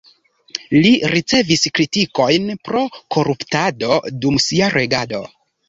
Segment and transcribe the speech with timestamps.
[0.85, 2.83] Li ricevis kritikojn pro
[3.19, 5.25] koruptado dum sia regado.